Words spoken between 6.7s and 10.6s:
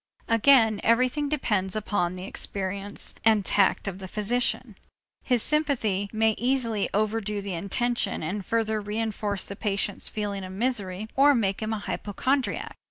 overdo the intention and further reënforce the patient's feeling of